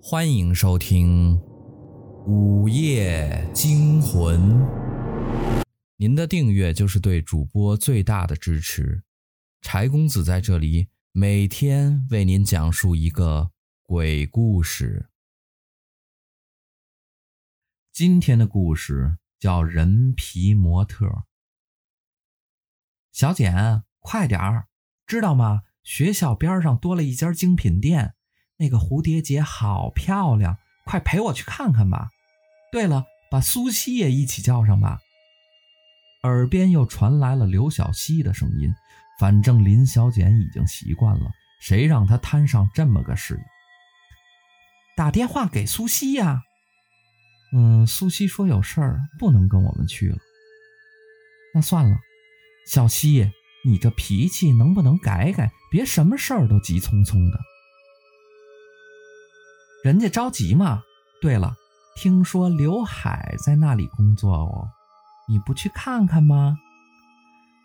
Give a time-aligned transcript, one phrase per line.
[0.00, 1.36] 欢迎收听
[2.24, 4.40] 《午夜惊魂》。
[5.96, 9.02] 您的订阅就是对主播最大的支持。
[9.60, 13.50] 柴公子在这里每天为您讲述一个
[13.82, 15.10] 鬼故事。
[17.92, 21.06] 今天的故事叫《人皮模特》。
[23.12, 24.68] 小简，快点儿，
[25.06, 25.62] 知道吗？
[25.82, 28.14] 学校边上多了一家精品店。
[28.58, 32.10] 那个蝴蝶结好漂亮，快陪我去看看吧。
[32.72, 34.98] 对了，把苏西也一起叫上吧。
[36.24, 38.74] 耳边又传来了刘小西的声音。
[39.18, 41.28] 反正林小简已经习惯了，
[41.60, 43.36] 谁让她摊上这么个事？
[44.96, 46.44] 打电话给苏西呀。
[47.52, 50.18] 嗯，苏西说有事儿不能跟我们去了。
[51.52, 51.96] 那算了，
[52.70, 53.32] 小西，
[53.64, 55.50] 你这脾气能不能改改？
[55.68, 57.40] 别什么事儿都急匆匆的。
[59.84, 60.82] 人家着急嘛。
[61.20, 61.56] 对了，
[61.96, 64.68] 听说刘海在那里工作哦，
[65.28, 66.56] 你不去看看吗？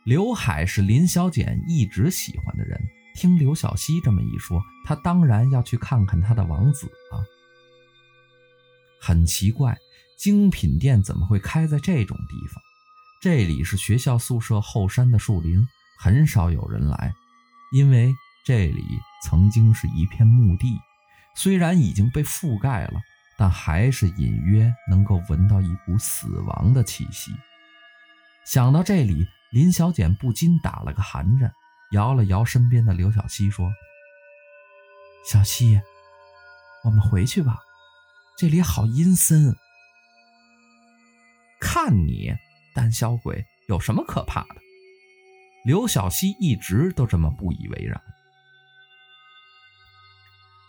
[0.06, 2.80] 刘海是林小简一直喜欢的人，
[3.16, 7.24] 听刘小西这么一说，他当然要去看看他的王子了。
[9.00, 9.78] 很奇怪，
[10.18, 12.62] 精品店怎么会开在这种地方？
[13.22, 15.66] 这里是学校宿舍后山的树林，
[16.00, 17.14] 很少有人来，
[17.72, 18.14] 因为
[18.46, 18.84] 这里
[19.24, 20.78] 曾经是一片墓地。
[21.36, 23.02] 虽然已经被覆盖了，
[23.38, 27.32] 但还是隐约能够闻到一股死亡的气息。
[28.46, 31.52] 想到这里，林小简不禁打了个寒颤，
[31.92, 33.72] 摇了摇身边的刘小西，说
[35.30, 35.82] ：“小西，
[36.84, 37.58] 我们回去吧，
[38.38, 39.56] 这里好阴森。
[41.60, 42.36] 看你
[42.76, 44.56] 胆小鬼，有什么可怕的？”
[45.66, 48.02] 刘小西一直都这么不以为然。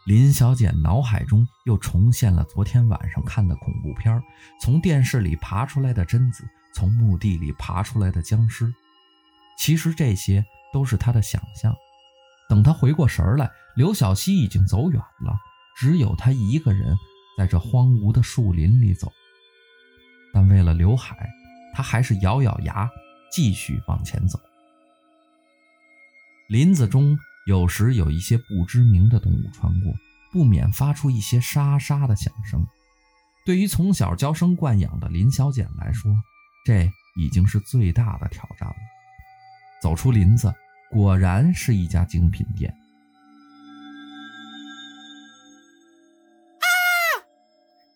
[0.04, 4.22] 林小姐脑海中又重现了昨天晚上看的恐怖片，
[4.60, 8.70] 从电视里爬出来的贞子，从墓地里爬出来的僵尸。
[9.56, 11.74] 其实这些都是他的想象。
[12.50, 15.38] 等他回过神来，刘小西已经走远了，
[15.74, 16.94] 只有他一个人
[17.38, 19.10] 在这荒芜的树林里走。
[20.34, 21.30] 但为了刘海，
[21.72, 22.90] 他还是咬咬牙，
[23.32, 24.38] 继续往前走。
[26.48, 27.18] 林子中。
[27.46, 29.92] 有时有一些不知名的动物穿过，
[30.34, 32.66] 不免发出一些沙沙的响声。
[33.46, 36.12] 对于从小娇生惯养的林小简来说，
[36.66, 38.74] 这已经是最大的挑战了。
[39.80, 40.52] 走出林子，
[40.90, 42.68] 果然是一家精品店。
[46.58, 46.66] 啊！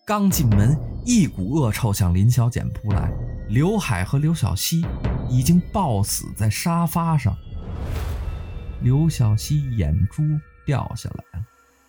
[0.07, 3.11] 刚进门，一股恶臭向林小简扑来。
[3.49, 4.87] 刘海和刘小西
[5.29, 7.37] 已经抱死在沙发上。
[8.81, 10.23] 刘小西眼珠
[10.65, 11.45] 掉下来了，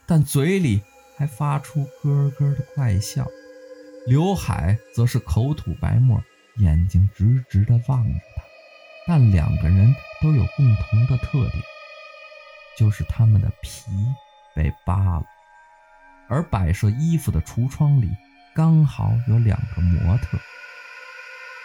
[0.09, 0.81] 但嘴里
[1.15, 3.27] 还发出咯咯的怪笑。
[4.07, 6.19] 刘海则是口吐白沫，
[6.57, 8.43] 眼睛直直地望着他。
[9.05, 11.63] 但两个人都有共同的特点，
[12.75, 13.91] 就是他们的皮
[14.55, 15.25] 被扒了。
[16.27, 18.09] 而摆设衣服的橱窗里
[18.55, 20.39] 刚好有两个模特。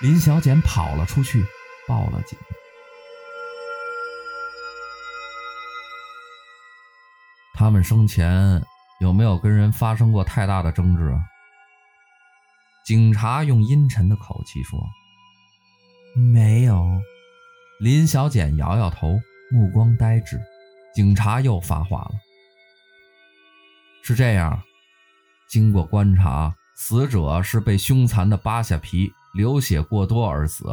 [0.02, 1.42] 林小简跑了出去，
[1.88, 2.38] 报了警。
[7.64, 8.62] 他们生前
[9.00, 11.18] 有没有跟人发生过太大的争执啊？
[12.84, 14.78] 警察用阴沉的口气说
[16.30, 17.00] ：“没有。”
[17.80, 19.18] 林小简摇摇头，
[19.50, 20.38] 目光呆滞。
[20.94, 22.10] 警察又发话了
[24.04, 24.62] ：“是这样，
[25.48, 30.66] 经过观察，死者是被凶残的扒下皮，流血过多而死。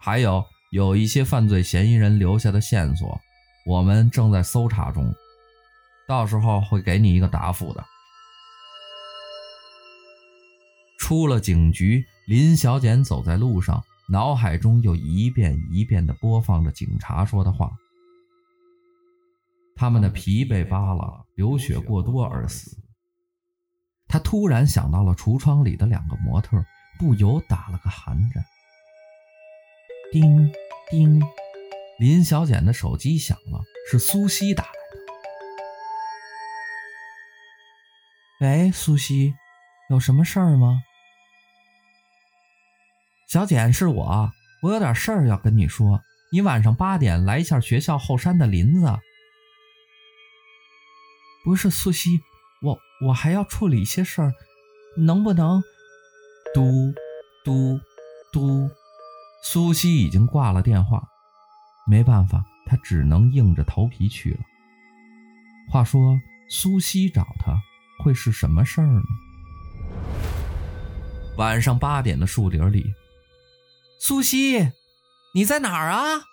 [0.00, 3.20] 还有有一些犯罪嫌疑人留下的线索，
[3.66, 5.12] 我们正在搜查中。”
[6.06, 7.84] 到时候会给你一个答复的。
[10.98, 17.70] 出了警局，林小简走在路上，脑海中又一遍一遍地播放着警察说的话。
[19.74, 22.78] 他们的皮被扒了，流血过多而死。
[24.06, 26.62] 他突然想到了橱窗里的两个模特，
[26.98, 28.44] 不由打了个寒颤。
[30.12, 30.52] 叮
[30.90, 31.20] 叮，
[31.98, 33.60] 林小简的手机响了，
[33.90, 34.81] 是苏西打来。
[38.42, 39.36] 喂，苏西，
[39.88, 40.82] 有什么事儿吗？
[43.28, 46.02] 小简，是我，我有点事儿要跟你说。
[46.32, 48.98] 你晚上八点来一下学校后山的林子。
[51.44, 52.20] 不是苏西，
[52.62, 54.32] 我我还要处理一些事儿，
[54.96, 55.62] 能不能？
[56.52, 56.92] 嘟
[57.44, 57.78] 嘟
[58.32, 58.68] 嘟，
[59.44, 61.00] 苏西已经挂了电话，
[61.86, 64.40] 没办法，他只能硬着头皮去了。
[65.70, 67.56] 话说，苏西找他。
[68.02, 69.02] 会是什么事儿呢？
[71.38, 72.92] 晚上八点的树林里，
[74.00, 74.72] 苏西，
[75.34, 76.24] 你在哪儿啊？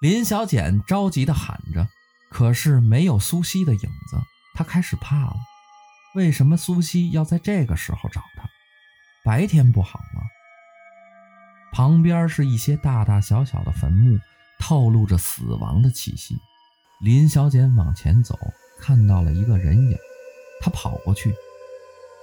[0.00, 1.88] 林小简着急地喊着，
[2.30, 4.16] 可是没有苏西的影子，
[4.54, 5.36] 他开始怕了。
[6.14, 8.48] 为什么苏西要在这个时候找他？
[9.22, 10.22] 白天不好吗？
[11.72, 14.18] 旁边是一些大大小小的坟墓，
[14.58, 16.36] 透露着死亡的气息。
[17.00, 18.38] 林小简往前走，
[18.80, 19.96] 看到了一个人影，
[20.60, 21.34] 他跑过去，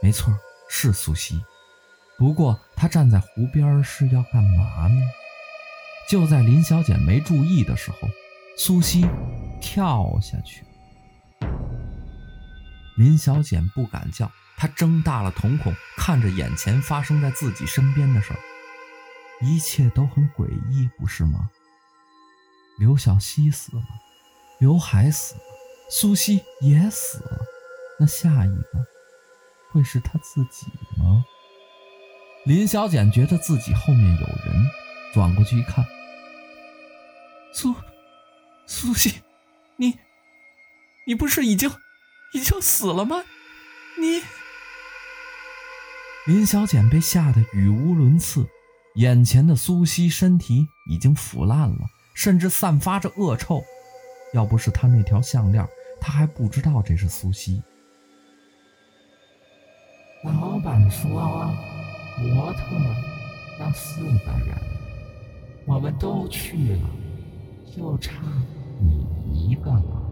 [0.02, 0.34] 没错，
[0.68, 1.42] 是苏西。
[2.18, 5.02] 不过他站在湖边是要干嘛呢？
[6.10, 8.10] 就在林小姐没注意的时候，
[8.58, 9.06] 苏西
[9.62, 10.64] 跳下去。
[12.98, 18.40] 林小姐不敢叫，她睁大了瞳孔，看着眼前发生在自己身边的事儿。
[19.42, 21.52] 一切都很诡异，不是吗？
[22.80, 23.84] 刘小西死了，
[24.60, 25.42] 刘海死了，
[25.90, 27.40] 苏西也死了，
[28.00, 28.86] 那下一个
[29.72, 30.68] 会是他自己
[30.98, 31.24] 吗？
[32.46, 34.66] 林小简觉得自己后面有人，
[35.14, 35.86] 转过去一看，
[37.54, 37.74] 苏
[38.66, 39.22] 苏西，
[39.78, 39.98] 你
[41.06, 41.72] 你不是已经
[42.34, 43.24] 已经死了吗？
[43.98, 44.22] 你
[46.26, 48.46] 林小简被吓得语无伦次。
[48.96, 51.86] 眼前的苏西身体已经腐烂了，
[52.16, 53.64] 甚至散发着恶臭。
[54.34, 55.68] 要不是他那条项链，
[56.00, 57.62] 他还不知道这是苏西。
[60.24, 61.10] 老板说，
[62.18, 62.62] 模特
[63.60, 64.58] 要四个人，
[65.66, 66.90] 我们都去了，
[67.76, 68.14] 就差
[68.80, 70.07] 你一个了。